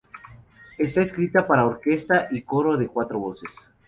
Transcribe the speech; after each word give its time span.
Está 0.79 1.03
escrita 1.03 1.45
para 1.45 1.67
orquesta 1.67 2.27
y 2.31 2.41
coro 2.41 2.75
de 2.75 2.87
cuatro 2.87 3.19
voces. 3.19 3.51